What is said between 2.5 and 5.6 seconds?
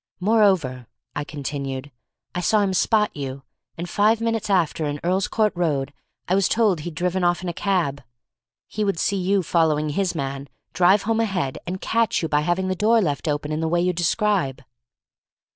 him spot you, and five minutes after in Earl's Court